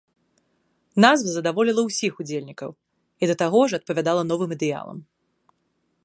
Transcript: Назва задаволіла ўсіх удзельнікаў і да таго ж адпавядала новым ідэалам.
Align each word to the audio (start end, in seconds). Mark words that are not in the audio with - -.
Назва 1.03 1.29
задаволіла 1.33 1.81
ўсіх 1.89 2.13
удзельнікаў 2.23 2.71
і 2.73 3.23
да 3.31 3.35
таго 3.41 3.59
ж 3.73 3.81
адпавядала 3.81 4.23
новым 4.31 4.49
ідэалам. 4.57 4.97